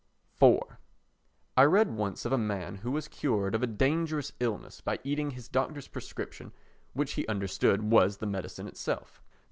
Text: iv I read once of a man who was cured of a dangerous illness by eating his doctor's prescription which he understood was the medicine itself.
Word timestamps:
iv 0.41 0.57
I 1.55 1.61
read 1.63 1.91
once 1.91 2.25
of 2.25 2.31
a 2.31 2.35
man 2.39 2.77
who 2.77 2.89
was 2.89 3.07
cured 3.07 3.53
of 3.53 3.61
a 3.61 3.67
dangerous 3.67 4.31
illness 4.39 4.81
by 4.81 4.97
eating 5.03 5.29
his 5.29 5.47
doctor's 5.47 5.87
prescription 5.87 6.53
which 6.93 7.13
he 7.13 7.27
understood 7.27 7.83
was 7.91 8.17
the 8.17 8.25
medicine 8.25 8.67
itself. 8.67 9.21